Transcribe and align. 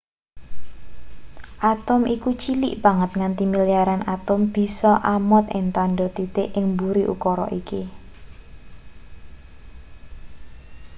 atom 1.73 2.01
iku 2.15 2.29
cilik 2.41 2.75
banget 2.85 3.11
nganti 3.19 3.43
milyaran 3.53 4.01
atom 4.15 4.39
bisa 4.55 4.91
amot 5.15 5.45
ing 5.57 5.65
tandha 5.77 6.07
titik 6.17 6.47
ing 6.59 6.65
mburi 6.73 7.03
ukara 7.13 7.45
iki 7.59 7.81